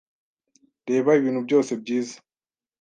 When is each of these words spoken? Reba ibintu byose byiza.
Reba 0.89 1.11
ibintu 1.19 1.41
byose 1.47 1.71
byiza. 1.81 2.15